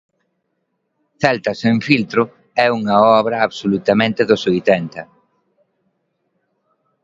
[1.21, 2.23] "Celtas sen filtro"
[2.65, 5.03] é unha obra absolutamente dos oitenta.